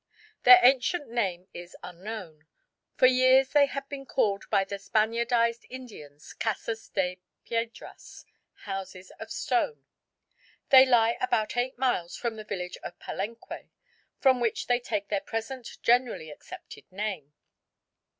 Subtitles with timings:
[0.45, 2.47] Their ancient name is unknown.
[2.95, 8.25] For years they had been called by the Spaniardised Indians Casas de Piedras
[8.65, 9.85] (Houses of Stone).
[10.69, 13.69] They lie about eight miles from the village of Palenque,
[14.17, 17.35] from which they take their present generally accepted name.